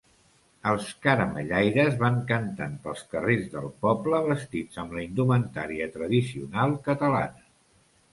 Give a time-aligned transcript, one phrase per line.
[0.69, 7.45] Els caramellaires van cantant pels carrers del poble vestits amb la indumentària tradicional catalana.